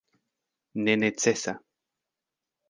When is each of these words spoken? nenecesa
nenecesa 0.83 1.53